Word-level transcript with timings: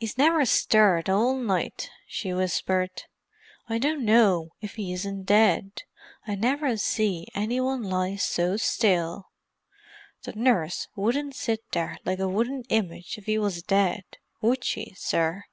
"'E's 0.00 0.18
never 0.18 0.44
stirred 0.44 1.08
all 1.08 1.34
night," 1.34 1.88
she 2.06 2.30
whispered. 2.30 3.04
"I 3.70 3.78
dunno 3.78 4.50
if 4.60 4.78
'e 4.78 4.92
isn't 4.92 5.22
dead; 5.24 5.84
I 6.26 6.34
never 6.34 6.76
see 6.76 7.28
any 7.34 7.58
one 7.58 7.82
lie 7.82 8.16
so 8.16 8.58
still. 8.58 9.30
The 10.24 10.34
nurse 10.34 10.88
wouldn't 10.94 11.36
sit 11.36 11.60
there 11.72 11.96
like 12.04 12.18
a 12.18 12.28
wooden 12.28 12.64
image 12.68 13.16
if 13.16 13.26
'e 13.30 13.38
was 13.38 13.62
dead, 13.62 14.04
would 14.42 14.62
she, 14.62 14.92
sir?" 14.94 15.44